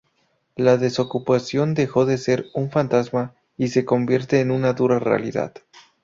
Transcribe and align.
La 0.55 0.77
desocupación 0.77 1.75
dejó 1.75 2.07
de 2.07 2.17
ser 2.17 2.47
un 2.55 2.71
fantasma 2.71 3.35
y 3.55 3.67
se 3.67 3.85
convierte 3.85 4.39
en 4.41 4.49
una 4.49 4.73
dura 4.73 4.97
realidad. 4.97 5.53